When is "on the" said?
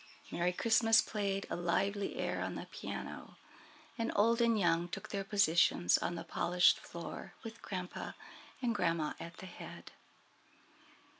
2.41-2.65, 5.99-6.23